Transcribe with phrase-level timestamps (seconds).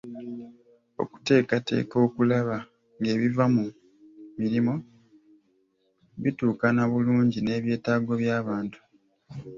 [1.01, 2.57] Okuteekateeka okulaba
[2.99, 3.65] ng'ebiva mu
[4.39, 4.75] mirimu
[6.21, 8.79] bituukana bulungi n'ebyetaago by'abantu.